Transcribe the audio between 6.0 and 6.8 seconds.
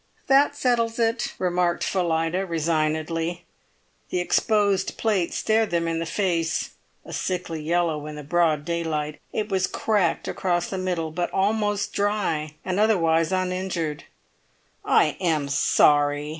face,